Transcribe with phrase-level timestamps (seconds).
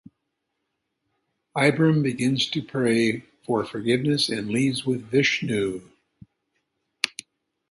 [1.55, 5.91] Ibrahim begins to pray for forgiveness and leaves with Vishnu.